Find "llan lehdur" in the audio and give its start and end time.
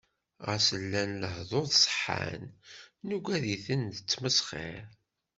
0.81-1.67